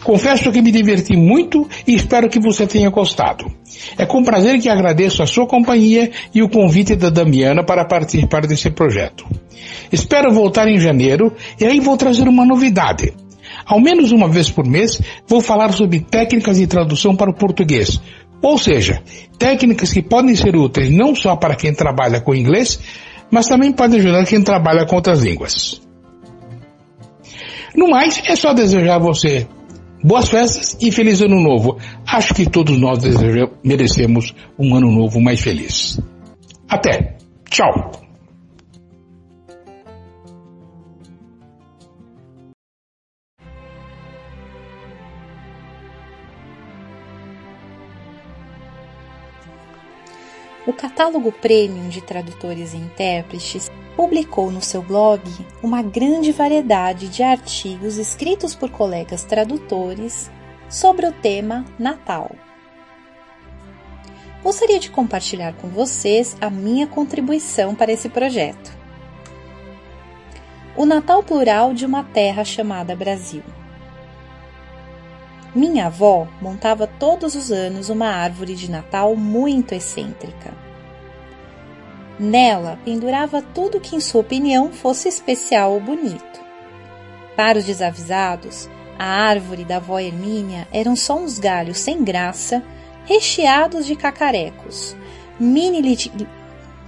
Confesso 0.03 0.51
que 0.51 0.63
me 0.63 0.73
diverti 0.73 1.17
muito 1.17 1.69
e 1.87 1.95
espero 1.95 2.29
que 2.29 2.41
você 2.41 2.67
tenha 2.67 2.91
gostado. 2.91 3.47
É 3.97 4.05
com 4.05 4.23
prazer 4.23 4.61
que 4.61 4.69
agradeço 4.69 5.23
a 5.23 5.27
sua 5.27 5.47
companhia 5.47 6.11
e 6.35 6.43
o 6.43 6.49
convite 6.49 6.97
da 6.97 7.11
Damiana 7.11 7.65
para 7.65 7.85
participar 7.85 8.47
desse 8.47 8.71
projeto. 8.71 9.25
Espero 9.93 10.33
voltar 10.33 10.67
em 10.67 10.79
janeiro 10.79 11.33
e 11.61 11.65
aí 11.65 11.79
vou 11.79 11.97
trazer 11.97 12.27
uma 12.29 12.45
novidade. 12.45 13.13
Ao 13.65 13.81
menos 13.81 14.13
uma 14.13 14.29
vez 14.29 14.51
por 14.51 14.67
mês, 14.67 15.01
vou 15.27 15.41
falar 15.41 15.73
sobre 15.73 16.01
técnicas 16.01 16.59
de 16.59 16.67
tradução 16.67 17.17
para 17.17 17.31
o 17.31 17.35
português. 17.35 18.01
Ou 18.43 18.59
seja, 18.59 19.03
técnicas 19.39 19.93
que 19.93 20.03
podem 20.03 20.35
ser 20.35 20.57
úteis 20.57 20.91
não 20.91 21.15
só 21.15 21.37
para 21.37 21.55
quem 21.55 21.73
trabalha 21.73 22.21
com 22.21 22.35
inglês, 22.35 22.81
mas 23.31 23.47
também 23.47 23.73
podem 23.73 24.01
ajudar 24.01 24.27
quem 24.27 24.43
trabalha 24.43 24.85
com 24.85 24.97
outras 24.97 25.23
línguas. 25.23 25.81
No 27.75 27.89
mais, 27.89 28.21
é 28.27 28.37
só 28.37 28.53
desejar 28.53 28.97
a 28.97 28.99
você 28.99 29.47
boas 30.03 30.29
festas 30.29 30.77
e 30.81 30.91
feliz 30.91 31.21
ano 31.21 31.41
novo. 31.41 31.79
Acho 32.07 32.35
que 32.35 32.49
todos 32.49 32.77
nós 32.79 32.99
merecemos 33.63 34.35
um 34.59 34.75
ano 34.75 34.91
novo 34.91 35.21
mais 35.21 35.41
feliz. 35.41 36.01
Até! 36.69 37.17
Tchau! 37.49 38.02
O 50.65 50.73
catálogo 50.73 51.33
Premium 51.33 51.89
de 51.89 52.01
Tradutores 52.01 52.73
e 52.73 52.77
Intérpretes 52.77 53.69
publicou 53.97 54.51
no 54.51 54.63
seu 54.63 54.81
blog 54.81 55.21
uma 55.61 55.83
grande 55.83 56.31
variedade 56.31 57.09
de 57.09 57.23
artigos 57.23 57.99
escritos 57.99 58.55
por 58.55 58.71
colegas 58.71 59.25
tradutores 59.25 60.31
sobre 60.69 61.07
o 61.07 61.13
tema 61.13 61.65
Natal. 61.79 62.31
Gostaria 64.41 64.79
de 64.79 64.91
compartilhar 64.91 65.53
com 65.55 65.69
vocês 65.69 66.37
a 66.41 66.49
minha 66.49 66.87
contribuição 66.87 67.75
para 67.75 67.93
esse 67.93 68.09
projeto. 68.09 68.73
O 70.77 70.87
Natal 70.87 71.25
plural 71.25 71.75
de 71.75 71.85
uma 71.85 72.05
terra 72.05 72.45
chamada 72.45 72.95
Brasil. 72.95 73.43
Minha 75.55 75.87
avó 75.87 76.27
montava 76.41 76.87
todos 76.87 77.35
os 77.35 77.53
anos 77.53 77.91
uma 77.91 78.07
árvore 78.07 78.55
de 78.55 78.71
Natal 78.71 79.15
muito 79.15 79.75
excêntrica. 79.75 80.55
Nela 82.19 82.79
pendurava 82.85 83.43
tudo 83.43 83.81
que, 83.81 83.95
em 83.95 84.01
sua 84.01 84.23
opinião, 84.23 84.73
fosse 84.73 85.09
especial 85.09 85.73
ou 85.73 85.81
bonito. 85.81 86.41
Para 87.37 87.59
os 87.59 87.65
desavisados, 87.65 88.69
a 88.99 89.05
árvore 89.05 89.65
da 89.65 89.77
avó 89.77 89.99
Hermínia 89.99 90.67
eram 90.73 90.97
só 90.97 91.19
uns 91.19 91.39
galhos 91.39 91.79
sem 91.79 92.03
graça, 92.03 92.63
recheados 93.05 93.85
de 93.85 93.97
cacarecos, 93.97 94.97
mini, 95.39 95.99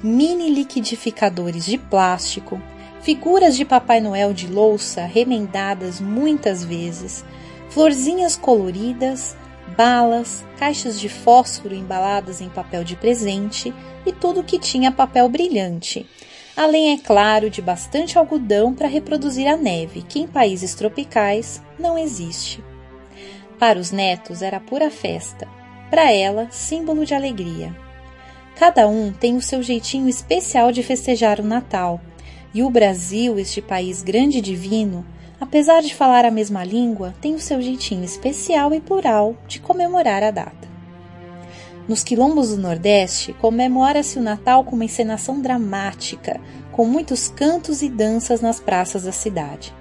mini 0.03 0.49
liquidificadores 0.49 1.67
de 1.67 1.77
plástico, 1.77 2.61
figuras 3.03 3.57
de 3.57 3.65
Papai 3.65 4.01
Noel 4.01 4.33
de 4.33 4.47
louça 4.47 5.05
remendadas 5.05 6.01
muitas 6.01 6.65
vezes, 6.65 7.25
florzinhas 7.75 8.37
coloridas, 8.37 9.37
balas, 9.77 10.45
caixas 10.57 10.99
de 10.99 11.09
fósforo 11.09 11.75
embaladas 11.75 12.41
em 12.41 12.49
papel 12.49 12.85
de 12.85 12.95
presente 12.95 13.75
e 14.07 14.13
tudo 14.13 14.45
que 14.45 14.61
tinha 14.61 14.93
papel 14.93 15.29
brilhante. 15.29 16.07
Além, 16.57 16.93
é 16.93 16.99
claro, 16.99 17.51
de 17.51 17.61
bastante 17.61 18.17
algodão 18.17 18.73
para 18.73 18.87
reproduzir 18.87 19.49
a 19.49 19.57
neve, 19.57 20.03
que 20.03 20.21
em 20.21 20.29
países 20.29 20.73
tropicais 20.77 21.61
não 21.77 21.99
existe. 21.99 22.63
Para 23.59 23.81
os 23.81 23.91
netos 23.91 24.41
era 24.41 24.61
pura 24.61 24.89
festa, 24.89 25.49
para 25.91 26.13
ela, 26.13 26.47
símbolo 26.53 27.05
de 27.05 27.13
alegria. 27.13 27.75
Cada 28.55 28.87
um 28.87 29.13
tem 29.13 29.37
o 29.37 29.43
seu 29.43 29.61
jeitinho 29.65 30.09
especial 30.09 30.71
de 30.71 30.81
festejar 30.85 31.41
o 31.41 31.45
Natal 31.45 32.01
e 32.55 32.63
o 32.63 32.71
Brasil, 32.71 33.37
este 33.37 33.61
país 33.61 34.01
grande 34.01 34.39
e 34.39 34.41
divino, 34.41 35.05
apesar 35.41 35.83
de 35.83 35.95
falar 35.95 36.25
a 36.25 36.31
mesma 36.31 36.65
língua, 36.65 37.15
tem 37.21 37.35
o 37.35 37.41
seu 37.41 37.61
jeitinho 37.61 38.05
especial 38.05 38.73
e 38.75 38.81
plural 38.81 39.35
de 39.47 39.61
comemorar 39.61 40.23
a 40.23 40.31
data. 40.31 40.69
Nos 41.87 42.03
quilombos 42.03 42.49
do 42.49 42.57
Nordeste, 42.57 43.35
comemora-se 43.35 44.19
o 44.19 44.23
Natal 44.23 44.65
com 44.65 44.75
uma 44.75 44.87
encenação 44.87 45.41
dramática, 45.43 46.41
com 46.73 46.87
muitos 46.87 47.29
cantos 47.29 47.83
e 47.83 47.89
danças 47.91 48.41
nas 48.41 48.59
praças 48.59 49.05
da 49.05 49.13
cidade. 49.13 49.75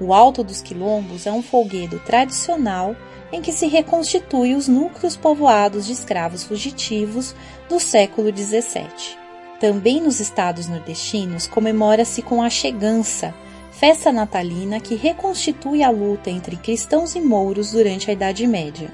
O 0.00 0.14
Alto 0.14 0.44
dos 0.44 0.60
Quilombos 0.60 1.26
é 1.26 1.32
um 1.32 1.42
folguedo 1.42 1.98
tradicional 2.00 2.96
em 3.32 3.40
que 3.40 3.52
se 3.52 3.66
reconstitui 3.66 4.54
os 4.54 4.68
núcleos 4.68 5.16
povoados 5.16 5.86
de 5.86 5.92
escravos 5.92 6.44
fugitivos 6.44 7.34
do 7.68 7.80
século 7.80 8.28
XVII. 8.36 9.16
Também 9.58 10.00
nos 10.00 10.20
estados 10.20 10.68
nordestinos 10.68 11.46
comemora-se 11.46 12.20
com 12.20 12.42
a 12.42 12.50
chegança, 12.50 13.34
festa 13.72 14.12
natalina 14.12 14.78
que 14.78 14.94
reconstitui 14.94 15.82
a 15.82 15.90
luta 15.90 16.30
entre 16.30 16.56
cristãos 16.56 17.16
e 17.16 17.20
mouros 17.20 17.72
durante 17.72 18.08
a 18.10 18.12
Idade 18.12 18.46
Média. 18.46 18.92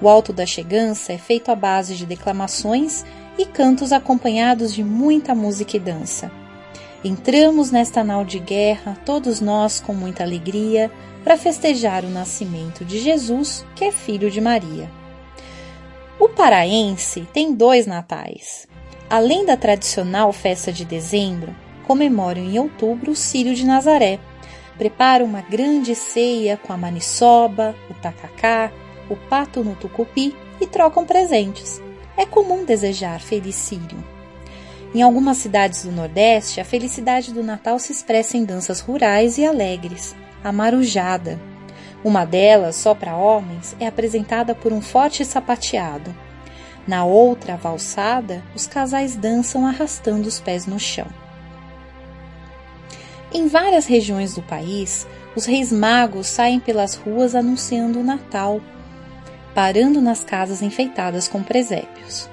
O 0.00 0.08
Alto 0.08 0.32
da 0.32 0.46
Chegança 0.46 1.12
é 1.12 1.18
feito 1.18 1.50
à 1.50 1.54
base 1.54 1.94
de 1.94 2.06
declamações 2.06 3.04
e 3.36 3.44
cantos 3.44 3.92
acompanhados 3.92 4.72
de 4.72 4.82
muita 4.82 5.34
música 5.34 5.76
e 5.76 5.80
dança. 5.80 6.30
Entramos 7.04 7.70
nesta 7.70 8.02
nau 8.02 8.24
de 8.24 8.38
guerra, 8.38 8.96
todos 9.04 9.40
nós 9.40 9.80
com 9.80 9.92
muita 9.92 10.22
alegria, 10.22 10.90
para 11.22 11.36
festejar 11.36 12.04
o 12.04 12.10
nascimento 12.10 12.84
de 12.84 12.98
Jesus, 13.00 13.66
que 13.74 13.84
é 13.84 13.92
filho 13.92 14.30
de 14.30 14.40
Maria. 14.40 14.90
O 16.18 16.28
paraense 16.28 17.26
tem 17.32 17.52
dois 17.52 17.86
natais. 17.86 18.66
Além 19.10 19.44
da 19.44 19.56
tradicional 19.56 20.32
festa 20.32 20.72
de 20.72 20.84
dezembro, 20.84 21.54
comemoram 21.86 22.42
em 22.42 22.58
outubro 22.58 23.12
o 23.12 23.16
Círio 23.16 23.54
de 23.54 23.64
Nazaré. 23.64 24.18
Preparam 24.76 25.24
uma 25.24 25.40
grande 25.40 25.94
ceia 25.94 26.56
com 26.56 26.72
a 26.72 26.76
maniçoba, 26.76 27.74
o 27.88 27.94
tacacá, 27.94 28.72
o 29.08 29.16
pato 29.16 29.62
no 29.62 29.74
tucupi 29.76 30.34
e 30.60 30.66
trocam 30.66 31.04
presentes. 31.04 31.80
É 32.16 32.26
comum 32.26 32.64
desejar 32.64 33.20
feliz 33.20 33.54
Círio. 33.54 34.02
Em 34.94 35.02
algumas 35.02 35.38
cidades 35.38 35.84
do 35.84 35.90
Nordeste, 35.90 36.60
a 36.60 36.64
felicidade 36.64 37.32
do 37.32 37.42
Natal 37.42 37.78
se 37.78 37.90
expressa 37.90 38.36
em 38.36 38.44
danças 38.44 38.78
rurais 38.78 39.38
e 39.38 39.44
alegres, 39.44 40.14
a 40.42 40.52
marujada. 40.52 41.40
Uma 42.04 42.24
delas, 42.24 42.76
só 42.76 42.94
para 42.94 43.16
homens, 43.16 43.74
é 43.80 43.86
apresentada 43.86 44.54
por 44.54 44.72
um 44.72 44.80
forte 44.80 45.24
sapateado. 45.24 46.14
Na 46.86 47.04
outra 47.04 47.56
valsada, 47.56 48.44
os 48.54 48.66
casais 48.66 49.16
dançam 49.16 49.66
arrastando 49.66 50.28
os 50.28 50.38
pés 50.38 50.66
no 50.66 50.78
chão. 50.78 51.06
Em 53.36 53.48
várias 53.48 53.86
regiões 53.86 54.36
do 54.36 54.42
país, 54.42 55.08
os 55.34 55.44
reis 55.44 55.72
magos 55.72 56.28
saem 56.28 56.60
pelas 56.60 56.94
ruas 56.94 57.34
anunciando 57.34 57.98
o 57.98 58.04
Natal, 58.04 58.60
parando 59.52 60.00
nas 60.00 60.22
casas 60.22 60.62
enfeitadas 60.62 61.26
com 61.26 61.42
presépios. 61.42 62.30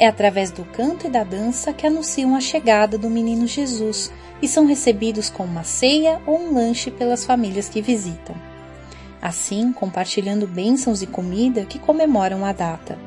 É 0.00 0.06
através 0.06 0.50
do 0.50 0.64
canto 0.64 1.06
e 1.06 1.10
da 1.10 1.22
dança 1.24 1.74
que 1.74 1.86
anunciam 1.86 2.34
a 2.34 2.40
chegada 2.40 2.96
do 2.96 3.10
menino 3.10 3.46
Jesus 3.46 4.10
e 4.40 4.48
são 4.48 4.64
recebidos 4.64 5.28
com 5.28 5.44
uma 5.44 5.62
ceia 5.62 6.18
ou 6.26 6.40
um 6.40 6.54
lanche 6.54 6.90
pelas 6.90 7.26
famílias 7.26 7.68
que 7.68 7.82
visitam. 7.82 8.34
Assim, 9.20 9.74
compartilhando 9.74 10.46
bênçãos 10.46 11.02
e 11.02 11.06
comida 11.06 11.66
que 11.66 11.78
comemoram 11.78 12.46
a 12.46 12.52
data. 12.52 12.98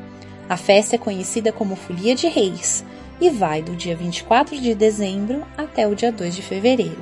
A 0.48 0.56
festa 0.56 0.96
é 0.96 1.00
conhecida 1.00 1.52
como 1.52 1.76
Folia 1.76 2.14
de 2.14 2.28
Reis 2.28 2.86
e 3.20 3.30
vai 3.30 3.62
do 3.62 3.76
dia 3.76 3.96
24 3.96 4.60
de 4.60 4.76
dezembro 4.76 5.46
até 5.58 5.88
o 5.88 5.96
dia 5.96 6.12
2 6.12 6.36
de 6.36 6.42
fevereiro. 6.42 7.02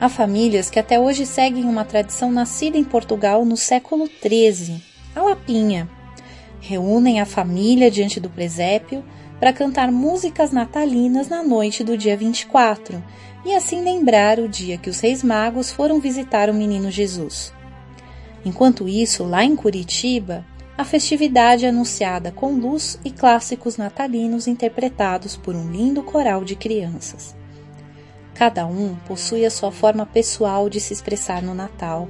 Há 0.00 0.08
famílias 0.08 0.70
que 0.70 0.78
até 0.78 0.98
hoje 1.00 1.26
seguem 1.26 1.64
uma 1.64 1.84
tradição 1.84 2.30
nascida 2.30 2.78
em 2.78 2.84
Portugal 2.84 3.44
no 3.44 3.56
século 3.56 4.06
XIII, 4.06 4.80
a 5.14 5.22
Lapinha. 5.22 5.88
Reúnem 6.60 7.20
a 7.20 7.26
família 7.26 7.90
diante 7.90 8.20
do 8.20 8.30
presépio 8.30 9.04
para 9.40 9.52
cantar 9.52 9.90
músicas 9.90 10.52
natalinas 10.52 11.28
na 11.28 11.42
noite 11.42 11.82
do 11.82 11.96
dia 11.96 12.16
24 12.16 13.02
e 13.44 13.54
assim 13.54 13.82
lembrar 13.82 14.38
o 14.38 14.48
dia 14.48 14.78
que 14.78 14.90
os 14.90 15.00
reis 15.00 15.22
magos 15.22 15.70
foram 15.70 16.00
visitar 16.00 16.50
o 16.50 16.54
menino 16.54 16.90
Jesus. 16.90 17.52
Enquanto 18.44 18.88
isso, 18.88 19.24
lá 19.24 19.44
em 19.44 19.56
Curitiba, 19.56 20.44
a 20.78 20.84
festividade 20.84 21.66
é 21.66 21.70
anunciada 21.70 22.30
com 22.30 22.52
luz 22.52 23.00
e 23.04 23.10
clássicos 23.10 23.76
natalinos 23.76 24.46
interpretados 24.46 25.36
por 25.36 25.56
um 25.56 25.68
lindo 25.72 26.04
coral 26.04 26.44
de 26.44 26.54
crianças. 26.54 27.34
Cada 28.32 28.64
um 28.64 28.94
possui 29.04 29.44
a 29.44 29.50
sua 29.50 29.72
forma 29.72 30.06
pessoal 30.06 30.70
de 30.70 30.78
se 30.78 30.92
expressar 30.92 31.42
no 31.42 31.52
Natal, 31.52 32.08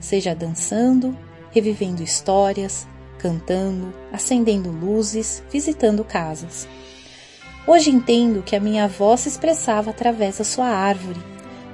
seja 0.00 0.34
dançando, 0.34 1.14
revivendo 1.50 2.02
histórias, 2.02 2.88
cantando, 3.18 3.92
acendendo 4.10 4.70
luzes, 4.70 5.42
visitando 5.52 6.02
casas. 6.02 6.66
Hoje 7.66 7.90
entendo 7.90 8.42
que 8.42 8.56
a 8.56 8.60
minha 8.60 8.84
avó 8.84 9.14
se 9.18 9.28
expressava 9.28 9.90
através 9.90 10.38
da 10.38 10.44
sua 10.44 10.68
árvore, 10.68 11.20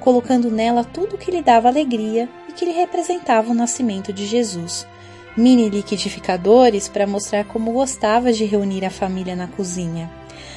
colocando 0.01 0.51
nela 0.51 0.83
tudo 0.83 1.15
o 1.15 1.19
que 1.19 1.31
lhe 1.31 1.41
dava 1.41 1.69
alegria 1.69 2.29
e 2.49 2.53
que 2.53 2.65
lhe 2.65 2.73
representava 2.73 3.53
o 3.53 3.55
nascimento 3.55 4.13
de 4.13 4.27
Jesus, 4.27 4.85
mini 5.37 5.69
liquidificadores 5.69 6.89
para 6.89 7.07
mostrar 7.07 7.45
como 7.45 7.73
gostava 7.73 8.33
de 8.33 8.45
reunir 8.45 8.85
a 8.85 8.91
família 8.91 9.35
na 9.35 9.47
cozinha. 9.47 10.11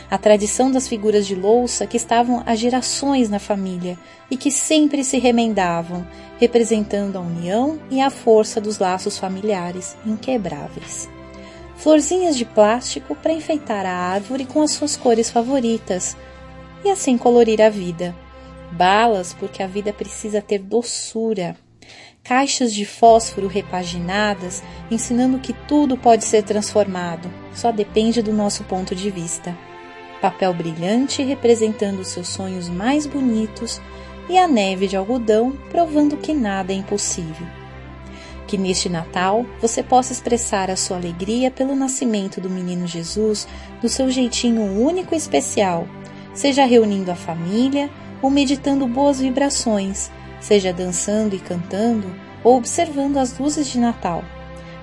A 0.10 0.18
tradição 0.18 0.72
das 0.72 0.88
figuras 0.88 1.26
de 1.26 1.36
louça 1.36 1.88
que 1.88 1.98
estavam 1.98 2.44
há 2.46 2.56
gerações 2.56 3.30
na 3.30 3.40
família 3.40 3.98
e 4.30 4.38
que 4.38 4.52
sempre 4.52 5.04
se 5.04 5.18
remendavam, 5.18 6.06
representando 6.40 7.18
a 7.18 7.22
união 7.22 7.80
e 7.90 8.02
a 8.02 8.10
força 8.10 8.60
dos 8.62 8.78
laços 8.78 9.18
familiares 9.18 9.96
inquebráveis. 10.06 11.10
Florzinhas 11.78 12.38
de 12.38 12.46
plástico 12.46 13.16
para 13.16 13.34
enfeitar 13.34 13.86
a 13.86 13.94
árvore 13.94 14.46
com 14.46 14.62
as 14.62 14.72
suas 14.72 14.96
cores 14.96 15.30
favoritas 15.30 16.16
e 16.84 16.90
assim 16.90 17.18
colorir 17.18 17.62
a 17.62 17.70
vida. 17.70 18.16
Balas 18.72 19.34
porque 19.34 19.64
a 19.64 19.68
vida 19.68 19.92
precisa 19.92 20.42
ter 20.42 20.60
doçura 20.60 21.56
caixas 22.26 22.74
de 22.74 22.86
fósforo 22.86 23.48
repaginadas, 23.48 24.64
ensinando 24.90 25.38
que 25.38 25.54
tudo 25.54 25.96
pode 25.96 26.26
ser 26.26 26.42
transformado, 26.42 27.32
só 27.54 27.72
depende 27.72 28.22
do 28.22 28.34
nosso 28.34 28.64
ponto 28.64 28.96
de 28.96 29.12
vista. 29.12 29.56
Papel 30.20 30.52
brilhante 30.56 31.22
representando 31.22 32.00
os 32.00 32.08
seus 32.08 32.28
sonhos 32.28 32.68
mais 32.68 33.06
bonitos 33.06 33.80
e 34.28 34.40
a 34.40 34.48
neve 34.48 34.88
de 34.88 34.98
algodão 34.98 35.56
provando 35.70 36.18
que 36.18 36.34
nada 36.34 36.74
é 36.74 36.76
impossível. 36.76 37.46
Que 38.48 38.58
neste 38.58 38.90
Natal 38.90 39.46
você 39.62 39.84
possa 39.84 40.12
expressar 40.12 40.72
a 40.72 40.76
sua 40.76 40.98
alegria 40.98 41.52
pelo 41.52 41.76
nascimento 41.76 42.42
do 42.42 42.50
menino 42.50 42.88
Jesus 42.88 43.48
do 43.82 43.88
seu 43.88 44.10
jeitinho 44.10 44.64
único 44.64 45.14
e 45.14 45.18
especial, 45.18 45.88
seja 46.34 46.66
reunindo 46.66 47.12
a 47.12 47.16
família 47.16 47.88
ou 48.20 48.32
meditando 48.32 48.88
boas 48.88 49.20
vibrações 49.20 50.10
seja 50.46 50.72
dançando 50.72 51.36
e 51.36 51.40
cantando 51.40 52.08
ou 52.44 52.58
observando 52.58 53.18
as 53.18 53.40
luzes 53.40 53.68
de 53.68 53.80
Natal, 53.80 54.24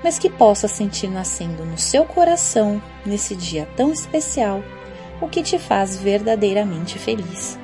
mas 0.03 0.19
que 0.19 0.29
possa 0.29 0.67
sentir 0.67 1.07
nascendo 1.09 1.65
no 1.65 1.79
seu 1.79 2.05
coração, 2.05 2.83
nesse 3.07 3.37
dia 3.37 3.69
tão 3.77 3.93
especial, 3.93 4.61
o 5.21 5.29
que 5.29 5.41
te 5.41 5.61
faz 5.61 5.97
verdadeiramente 5.97 6.99
feliz. 6.99 7.57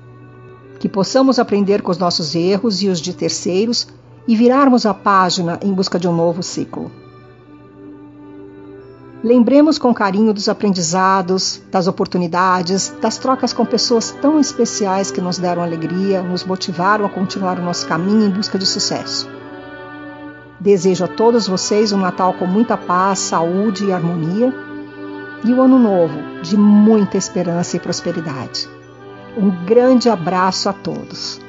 que 0.83 0.89
possamos 0.89 1.39
aprender 1.39 1.81
com 1.81 1.93
os 1.93 1.97
nossos 1.97 2.35
erros 2.35 2.83
e 2.83 2.89
os 2.89 3.01
de 3.01 3.15
terceiros 3.15 3.87
e 4.27 4.35
virarmos 4.35 4.85
a 4.85 4.93
página 4.93 5.57
em 5.63 5.73
busca 5.73 5.97
de 5.97 6.09
um 6.09 6.13
novo 6.13 6.43
ciclo. 6.43 6.91
Lembremos 9.23 9.79
com 9.79 9.95
carinho 9.95 10.35
dos 10.35 10.49
aprendizados, 10.49 11.63
das 11.71 11.87
oportunidades, 11.87 12.93
das 13.01 13.17
trocas 13.17 13.53
com 13.53 13.65
pessoas 13.65 14.11
tão 14.21 14.41
especiais 14.41 15.13
que 15.13 15.21
nos 15.21 15.39
deram 15.39 15.63
alegria, 15.63 16.21
nos 16.21 16.43
motivaram 16.43 17.05
a 17.05 17.09
continuar 17.09 17.61
o 17.61 17.63
nosso 17.63 17.87
caminho 17.87 18.27
em 18.27 18.31
busca 18.31 18.59
de 18.59 18.67
sucesso. 18.67 19.31
Desejo 20.59 21.05
a 21.05 21.09
todos 21.09 21.47
vocês 21.47 21.93
um 21.93 21.99
Natal 21.99 22.33
com 22.35 22.47
muita 22.47 22.77
paz, 22.77 23.21
saúde 23.21 23.85
e 23.85 23.93
harmonia 23.93 24.53
e 25.45 25.55
um 25.55 25.63
ano 25.63 25.79
novo 25.79 26.43
de 26.43 26.57
muita 26.57 27.17
esperança 27.17 27.77
e 27.77 27.81
prosperidade. 27.81 28.82
Um 29.35 29.65
grande 29.65 30.11
abraço 30.11 30.69
a 30.69 30.75
todos. 30.75 31.41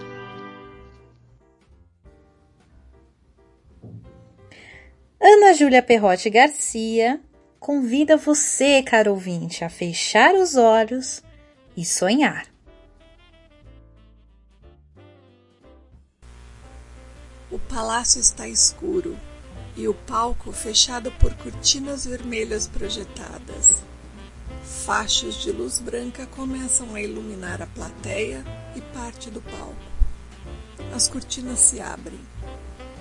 Ana 5.22 5.54
Júlia 5.54 5.82
Perrotti 5.82 6.30
Garcia 6.30 7.20
convida 7.60 8.16
você, 8.16 8.82
caro 8.82 9.12
ouvinte, 9.12 9.66
a 9.66 9.70
fechar 9.70 10.34
os 10.34 10.56
olhos 10.56 11.22
e 11.76 11.84
sonhar. 11.84 12.48
O 17.52 17.60
palácio 17.60 18.22
está 18.22 18.48
escuro 18.48 19.18
e 19.76 19.90
o 19.90 19.94
palco 19.94 20.54
fechado 20.54 21.12
por 21.20 21.34
cortinas 21.36 22.06
vermelhas 22.06 22.66
projetadas. 22.66 23.84
Fachos 24.82 25.36
de 25.36 25.50
luz 25.50 25.80
branca 25.80 26.26
começam 26.26 26.94
a 26.94 27.02
iluminar 27.02 27.62
a 27.62 27.68
plateia 27.68 28.44
e 28.76 28.82
parte 28.82 29.30
do 29.30 29.40
palco. 29.40 29.76
As 30.94 31.08
cortinas 31.08 31.60
se 31.60 31.80
abrem. 31.80 32.20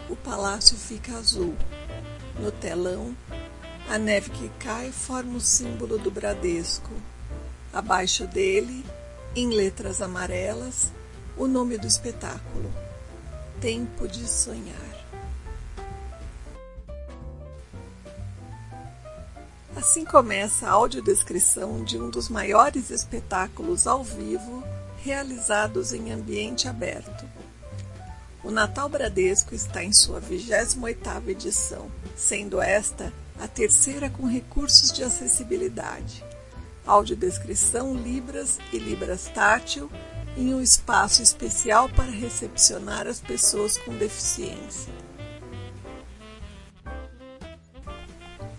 O 0.09 0.15
palácio 0.15 0.77
fica 0.77 1.17
azul. 1.17 1.57
No 2.39 2.53
telão, 2.53 3.17
a 3.89 3.99
neve 3.99 4.31
que 4.31 4.49
cai 4.61 4.93
forma 4.93 5.37
o 5.37 5.41
símbolo 5.41 5.99
do 5.99 6.09
Bradesco. 6.09 6.93
Abaixo 7.73 8.29
dele, 8.29 8.85
em 9.35 9.49
letras 9.49 10.01
amarelas, 10.01 10.93
o 11.37 11.49
nome 11.49 11.79
do 11.79 11.87
espetáculo: 11.89 12.73
Tempo 13.61 14.07
de 14.07 14.29
Sonhar. 14.29 15.02
Assim 19.83 20.05
começa 20.05 20.69
a 20.69 20.71
audiodescrição 20.71 21.83
de 21.83 21.99
um 21.99 22.09
dos 22.09 22.29
maiores 22.29 22.89
espetáculos 22.89 23.85
ao 23.85 24.05
vivo 24.05 24.63
realizados 24.99 25.93
em 25.93 26.13
ambiente 26.13 26.69
aberto. 26.69 27.29
O 28.45 28.53
Natal 28.53 28.89
Bradesco 28.89 29.57
está 29.57 29.83
em 29.83 29.93
sua 29.93 30.21
28ª 30.21 31.27
edição, 31.27 31.91
sendo 32.17 32.63
esta 32.63 33.13
a 33.41 33.49
terceira 33.49 34.09
com 34.09 34.25
recursos 34.25 34.93
de 34.93 35.03
acessibilidade. 35.03 36.25
Audiodescrição 36.87 37.93
Libras 37.93 38.61
e 38.73 38.79
Libras 38.79 39.25
Tátil 39.35 39.91
em 40.37 40.55
um 40.55 40.63
espaço 40.63 41.25
especial 41.25 41.89
para 41.89 42.09
recepcionar 42.09 43.09
as 43.09 43.19
pessoas 43.19 43.77
com 43.79 43.97
deficiência. 43.97 44.93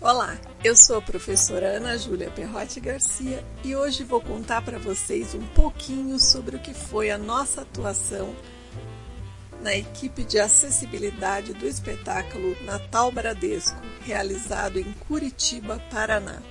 Olá, 0.02 0.36
eu 0.64 0.74
sou 0.74 0.96
a 0.96 1.02
professora 1.02 1.76
Ana 1.76 1.98
Júlia 1.98 2.30
Perrotti 2.30 2.80
Garcia 2.80 3.44
e 3.62 3.76
hoje 3.76 4.02
vou 4.02 4.18
contar 4.18 4.62
para 4.62 4.78
vocês 4.78 5.34
um 5.34 5.46
pouquinho 5.48 6.18
sobre 6.18 6.56
o 6.56 6.58
que 6.58 6.72
foi 6.72 7.10
a 7.10 7.18
nossa 7.18 7.60
atuação 7.60 8.34
na 9.60 9.76
equipe 9.76 10.24
de 10.24 10.38
acessibilidade 10.38 11.52
do 11.52 11.66
espetáculo 11.66 12.56
Natal 12.64 13.12
Bradesco, 13.12 13.76
realizado 14.06 14.78
em 14.78 14.90
Curitiba, 15.06 15.78
Paraná. 15.90 16.42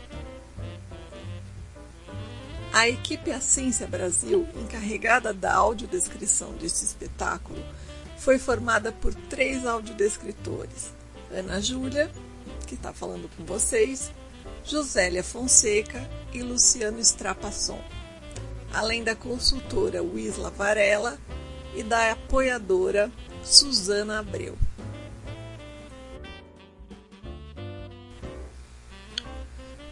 A 2.72 2.88
equipe 2.88 3.32
Assência 3.32 3.88
Brasil, 3.88 4.48
encarregada 4.56 5.34
da 5.34 5.56
audiodescrição 5.56 6.52
deste 6.54 6.86
espetáculo, 6.86 7.58
foi 8.20 8.38
formada 8.38 8.92
por 8.92 9.14
três 9.16 9.66
audiodescritores: 9.66 10.94
Ana 11.32 11.60
Júlia, 11.60 12.12
que 12.66 12.76
está 12.76 12.94
falando 12.94 13.30
com 13.36 13.44
vocês, 13.46 14.12
Josélia 14.64 15.24
Fonseca 15.24 16.10
e 16.34 16.42
Luciano 16.42 17.00
Strapasson, 17.00 17.80
além 18.74 19.04
da 19.04 19.16
consultora 19.16 20.02
Wisla 20.02 20.50
Varela 20.50 21.18
e 21.76 21.84
da 21.84 22.12
apoiadora 22.12 23.12
Suzana 23.44 24.20
Abreu. 24.20 24.58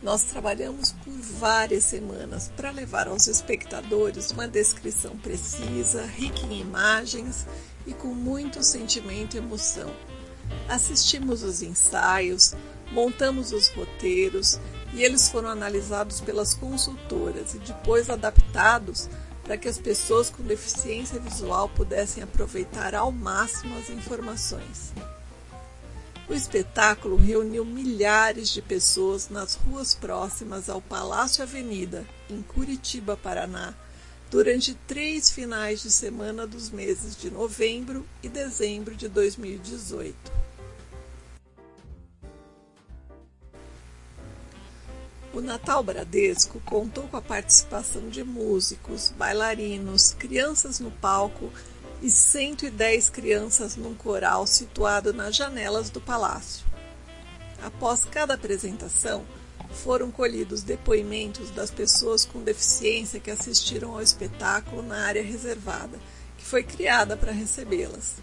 Nós 0.02 0.24
trabalhamos 0.24 0.94
por 0.94 1.14
várias 1.14 1.84
semanas 1.84 2.52
para 2.56 2.72
levar 2.72 3.08
aos 3.08 3.28
espectadores 3.28 4.32
uma 4.32 4.48
descrição 4.48 5.16
precisa, 5.18 6.06
rica 6.06 6.42
em 6.48 6.62
imagens 6.62 7.46
e 7.86 7.94
com 7.94 8.08
muito 8.08 8.64
sentimento 8.64 9.36
e 9.36 9.38
emoção 9.38 9.94
Assistimos 10.68 11.44
os 11.44 11.62
ensaios, 11.62 12.54
montamos 12.92 13.52
os 13.52 13.68
roteiros 13.70 14.60
e 14.94 15.04
eles 15.04 15.30
foram 15.30 15.50
analisados 15.50 16.22
pelas 16.22 16.54
consultoras 16.54 17.54
e 17.54 17.60
depois 17.60 18.10
adaptados 18.10 19.10
para 19.44 19.58
que 19.58 19.68
as 19.68 19.78
pessoas 19.78 20.30
com 20.30 20.44
deficiência 20.44 21.20
visual 21.20 21.68
pudessem 21.70 22.24
aproveitar 22.24 22.96
ao 22.96 23.12
máximo 23.12 23.78
as 23.78 23.90
informações. 23.90 24.94
O 26.30 26.34
espetáculo 26.34 27.18
reuniu 27.18 27.66
milhares 27.66 28.50
de 28.50 28.62
pessoas 28.62 29.28
nas 29.28 29.56
ruas 29.56 29.94
próximas 29.94 30.70
ao 30.70 30.82
Palácio 30.82 31.44
Avenida, 31.44 32.06
em 32.30 32.42
Curitiba, 32.42 33.18
Paraná, 33.18 33.74
durante 34.30 34.74
três 34.88 35.30
finais 35.30 35.82
de 35.82 35.92
semana 35.92 36.48
dos 36.48 36.70
meses 36.70 37.18
de 37.18 37.30
novembro 37.30 38.06
e 38.24 38.30
dezembro 38.30 38.96
de 38.96 39.10
2018. 39.10 40.41
O 45.34 45.40
Natal 45.40 45.82
Bradesco 45.82 46.60
contou 46.66 47.08
com 47.08 47.16
a 47.16 47.22
participação 47.22 48.10
de 48.10 48.22
músicos, 48.22 49.14
bailarinos, 49.18 50.14
crianças 50.14 50.82
no 50.82 50.92
palco 50.92 51.50
e 52.02 52.12
110 52.12 53.10
crianças 53.10 53.78
num 53.78 53.94
coral 53.94 54.46
situado 54.46 55.14
nas 55.14 55.34
janelas 55.34 55.90
do 55.90 56.02
palácio. 56.02 56.66
Após 57.64 58.04
cada 58.04 58.34
apresentação, 58.34 59.24
foram 59.72 60.12
colhidos 60.12 60.64
depoimentos 60.64 61.50
das 61.52 61.72
pessoas 61.72 62.26
com 62.26 62.44
deficiência 62.44 63.22
que 63.22 63.32
assistiram 63.32 63.92
ao 63.92 64.02
espetáculo 64.02 64.82
na 64.82 65.06
área 65.06 65.24
reservada, 65.24 65.98
que 66.38 66.44
foi 66.44 66.62
criada 66.62 67.16
para 67.16 67.32
recebê-las. 67.32 68.16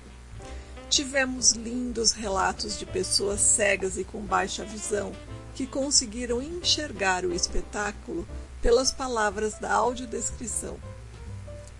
Tivemos 0.90 1.52
lindos 1.52 2.12
relatos 2.12 2.78
de 2.78 2.84
pessoas 2.84 3.40
cegas 3.40 3.96
e 3.96 4.04
com 4.04 4.20
baixa 4.20 4.62
visão 4.62 5.12
que 5.58 5.66
conseguiram 5.66 6.40
enxergar 6.40 7.24
o 7.24 7.34
espetáculo 7.34 8.24
pelas 8.62 8.92
palavras 8.92 9.54
da 9.54 9.72
audiodescrição. 9.72 10.76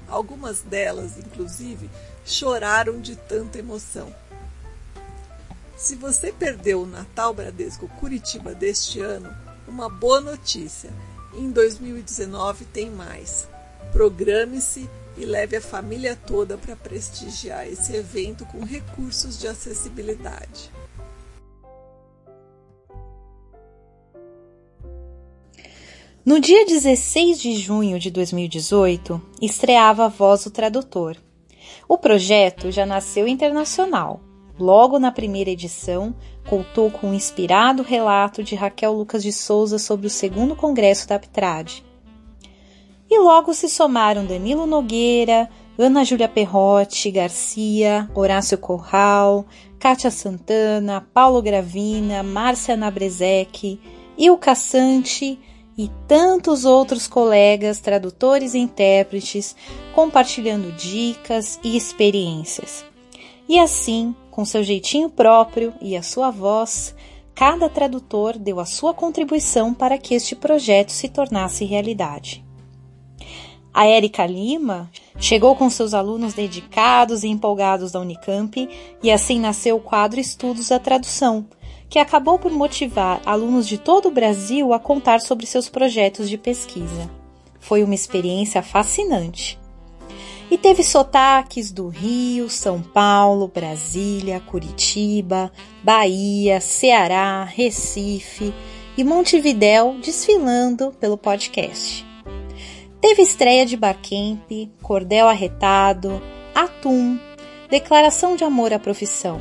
Algumas 0.09 0.62
delas, 0.62 1.17
inclusive, 1.17 1.88
choraram 2.27 3.01
de 3.01 3.14
tanta 3.14 3.61
emoção. 3.61 4.12
Se 5.77 5.95
você 5.95 6.33
perdeu 6.33 6.83
o 6.83 6.87
Natal 6.87 7.33
Bradesco 7.33 7.87
Curitiba 8.01 8.53
deste 8.53 8.99
ano, 8.99 9.33
uma 9.69 9.88
boa 9.88 10.21
notícia: 10.21 10.91
em 11.33 11.49
2019 11.49 12.64
tem 12.64 12.91
mais. 12.91 13.47
Programe-se 13.93 14.91
e 15.17 15.25
leve 15.25 15.57
a 15.57 15.62
família 15.62 16.17
toda 16.17 16.59
para 16.59 16.75
prestigiar 16.75 17.69
esse 17.69 17.95
evento 17.95 18.45
com 18.47 18.64
recursos 18.64 19.38
de 19.38 19.47
acessibilidade. 19.47 20.73
No 26.29 26.38
dia 26.38 26.67
16 26.67 27.41
de 27.41 27.55
junho 27.55 27.99
de 27.99 28.11
2018, 28.11 29.19
estreava 29.41 30.05
a 30.05 30.09
Voz 30.09 30.45
do 30.45 30.51
Tradutor. 30.51 31.17
O 31.88 31.97
projeto 31.97 32.71
já 32.71 32.85
nasceu 32.85 33.27
internacional. 33.27 34.21
Logo 34.59 34.99
na 34.99 35.11
primeira 35.11 35.49
edição, 35.49 36.14
contou 36.47 36.91
com 36.91 37.09
um 37.09 37.14
inspirado 37.14 37.83
relato 37.83 38.43
de 38.43 38.55
Raquel 38.55 38.93
Lucas 38.93 39.23
de 39.23 39.33
Souza 39.33 39.79
sobre 39.79 40.07
o 40.07 40.11
segundo 40.11 40.55
congresso 40.55 41.09
da 41.09 41.14
Aptrad. 41.14 41.83
E 43.09 43.19
logo 43.19 43.55
se 43.55 43.67
somaram 43.67 44.27
Danilo 44.27 44.67
Nogueira, 44.67 45.49
Ana 45.79 46.05
Júlia 46.05 46.29
Perrotti 46.29 47.11
Garcia, 47.11 48.07
Horácio 48.14 48.59
Corral, 48.59 49.47
Kátia 49.79 50.11
Santana, 50.11 51.09
Paulo 51.14 51.41
Gravina, 51.41 52.23
Márcia 52.23 52.77
Nabrezek, 52.77 53.81
Ilka 54.19 54.55
Sante 54.55 55.38
e 55.79 55.88
tantos 56.09 56.64
outros 56.64 57.07
colegas 57.07 57.79
tradutores 57.79 58.53
e 58.53 58.59
intérpretes 58.59 59.55
compartilhando 59.95 60.73
dicas 60.73 61.61
e 61.62 61.77
experiências. 61.77 62.85
E 63.49 63.61
assim, 63.61 64.14
com 64.33 64.45
seu 64.45 64.64
jeitinho 64.64 65.09
próprio 65.09 65.73
e 65.81 65.97
a 65.97 66.03
sua 66.03 66.33
voz, 66.33 66.95
cada 67.33 67.69
tradutor 67.69 68.37
deu 68.37 68.59
a 68.59 68.67
sua 68.67 68.93
contribuição 68.93 69.73
para 69.73 69.97
que 69.97 70.14
este 70.14 70.35
projeto 70.35 70.91
se 70.91 71.09
tornasse 71.09 71.64
realidade. 71.64 72.45
A 73.73 73.87
Érica 73.87 74.27
Lima 74.27 74.91
chegou 75.21 75.55
com 75.55 75.71
seus 75.71 75.95
alunos 75.95 76.35
dedicados 76.35 77.23
e 77.23 77.29
empolgados 77.29 77.93
da 77.93 78.01
Unicamp 78.01 78.69
e 79.01 79.11
assim 79.11 79.38
nasceu 79.38 79.77
o 79.77 79.81
quadro 79.81 80.19
Estudos 80.19 80.71
da 80.71 80.81
Tradução, 80.81 81.47
que 81.88 81.98
acabou 81.98 82.38
por 82.38 82.53
motivar 82.53 83.20
alunos 83.24 83.66
de 83.66 83.79
todo 83.79 84.09
o 84.09 84.11
Brasil 84.11 84.72
a 84.72 84.79
contar 84.79 85.20
sobre 85.20 85.46
seus 85.46 85.68
projetos 85.68 86.29
de 86.29 86.37
pesquisa. 86.37 87.11
Foi 87.61 87.83
uma 87.83 87.94
experiência 87.94 88.62
fascinante. 88.62 89.59
E 90.51 90.57
teve 90.57 90.83
sotaques 90.83 91.70
do 91.70 91.88
Rio, 91.88 92.48
São 92.48 92.81
Paulo, 92.81 93.48
Brasília, 93.48 94.40
Curitiba, 94.40 95.53
Bahia, 95.83 96.61
Ceará, 96.61 97.44
Recife 97.44 98.55
e 98.96 99.05
Montevidéu 99.05 99.96
desfilando 100.03 100.92
pelo 100.98 101.18
podcast. 101.18 102.07
Teve 103.01 103.22
estreia 103.22 103.64
de 103.64 103.77
Barcamp, 103.77 104.51
Cordel 104.83 105.29
Arretado, 105.29 106.20
Atum, 106.55 107.18
Declaração 107.70 108.35
de 108.35 108.42
Amor 108.42 108.72
à 108.72 108.79
Profissão. 108.79 109.40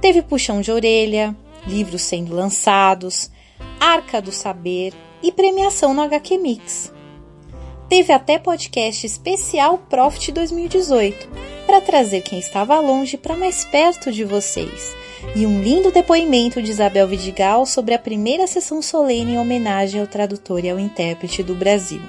Teve 0.00 0.20
puxão 0.20 0.60
de 0.60 0.70
orelha, 0.70 1.34
livros 1.68 2.02
sendo 2.02 2.34
lançados, 2.34 3.30
Arca 3.78 4.20
do 4.20 4.32
Saber 4.32 4.94
e 5.22 5.30
premiação 5.30 5.92
no 5.92 6.00
HQ 6.00 6.38
Mix. 6.38 6.92
Teve 7.88 8.12
até 8.12 8.38
podcast 8.38 9.06
especial 9.06 9.78
Profit 9.78 10.32
2018 10.32 11.28
para 11.66 11.80
trazer 11.80 12.22
quem 12.22 12.38
estava 12.38 12.80
longe 12.80 13.16
para 13.16 13.36
mais 13.36 13.64
perto 13.64 14.10
de 14.10 14.24
vocês 14.24 14.96
e 15.36 15.44
um 15.44 15.60
lindo 15.62 15.90
depoimento 15.90 16.62
de 16.62 16.70
Isabel 16.70 17.06
Vidigal 17.06 17.66
sobre 17.66 17.94
a 17.94 17.98
primeira 17.98 18.46
sessão 18.46 18.80
solene 18.80 19.32
em 19.32 19.38
homenagem 19.38 20.00
ao 20.00 20.06
tradutor 20.06 20.64
e 20.64 20.70
ao 20.70 20.78
intérprete 20.78 21.42
do 21.42 21.54
Brasil. 21.54 22.00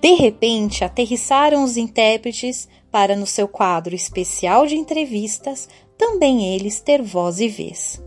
De 0.00 0.14
repente, 0.14 0.82
aterrissaram 0.82 1.62
os 1.62 1.76
intérpretes 1.76 2.68
para, 2.90 3.14
no 3.14 3.26
seu 3.26 3.46
quadro 3.46 3.94
especial 3.94 4.66
de 4.66 4.76
entrevistas, 4.76 5.68
também 5.96 6.54
eles 6.54 6.80
ter 6.80 7.02
voz 7.02 7.40
e 7.40 7.48
vez. 7.48 8.02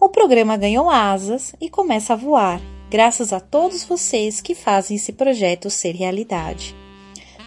O 0.00 0.08
programa 0.08 0.56
ganhou 0.56 0.88
asas 0.88 1.54
e 1.60 1.68
começa 1.68 2.12
a 2.12 2.16
voar, 2.16 2.60
graças 2.88 3.32
a 3.32 3.40
todos 3.40 3.84
vocês 3.84 4.40
que 4.40 4.54
fazem 4.54 4.96
esse 4.96 5.12
projeto 5.12 5.70
ser 5.70 5.94
realidade. 5.94 6.74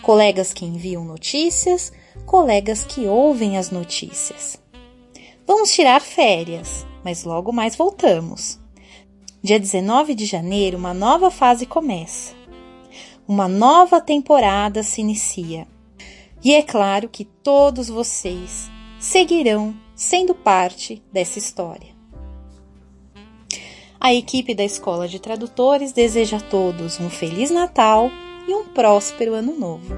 Colegas 0.02 0.52
que 0.52 0.66
enviam 0.66 1.06
notícias, 1.06 1.94
colegas 2.26 2.84
que 2.84 3.08
ouvem 3.08 3.58
as 3.58 3.70
notícias. 3.70 4.60
Vamos 5.46 5.72
tirar 5.74 6.02
férias, 6.02 6.86
mas 7.04 7.24
logo 7.24 7.52
mais 7.52 7.76
voltamos. 7.76 8.60
Dia 9.44 9.60
19 9.60 10.16
de 10.16 10.26
janeiro, 10.26 10.78
uma 10.78 10.94
nova 10.94 11.30
fase 11.30 11.66
começa. 11.66 12.34
Uma 13.28 13.48
nova 13.48 14.00
temporada 14.00 14.82
se 14.82 15.02
inicia. 15.02 15.68
E 16.44 16.54
é 16.54 16.62
claro 16.62 17.08
que 17.08 17.26
todos 17.26 17.88
vocês 17.88 18.71
seguirão 19.02 19.74
sendo 19.96 20.36
parte 20.36 21.02
dessa 21.12 21.40
história. 21.40 21.90
A 24.00 24.14
equipe 24.14 24.54
da 24.54 24.64
Escola 24.64 25.08
de 25.08 25.20
Tradutores 25.20 25.92
deseja 25.92 26.38
a 26.38 26.42
todos 26.42 27.00
um 27.00 27.10
Feliz 27.10 27.50
Natal 27.50 28.12
e 28.48 28.54
um 28.54 28.66
próspero 28.68 29.34
Ano 29.34 29.58
Novo. 29.58 29.96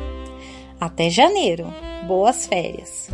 Até 0.79 1.09
janeiro! 1.09 1.67
Boas 2.07 2.47
férias! 2.47 3.09